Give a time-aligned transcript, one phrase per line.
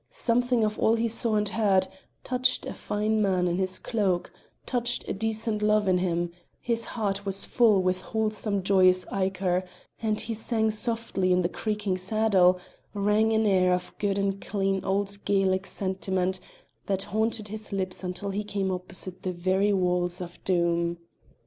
[0.09, 1.87] Something of all he saw and heard
[2.23, 4.33] touched a fine man in his cloak,
[4.65, 9.63] touched a decent love in him; his heart was full with wholesome joyous ichor;
[10.01, 12.59] and he sang softly to the creaking saddle,
[12.95, 16.39] sang an air of good and clean old Gaelic sentiment
[16.87, 20.97] that haunted his lips until he came opposite the very walls of Doom.